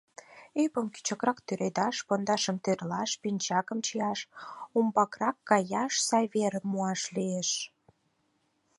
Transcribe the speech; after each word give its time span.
Ӱпым 0.63 0.85
кӱчыкрак 0.93 1.39
тӱредаш, 1.47 1.95
пондашым 2.07 2.57
тӧрлаш, 2.63 3.11
пинчакым 3.21 3.79
чияш, 3.85 4.19
умбакрак 4.77 5.37
каяш, 5.49 5.93
сай 6.07 6.25
верым 6.33 6.65
муаш 6.71 7.01
лиеш. 7.15 7.49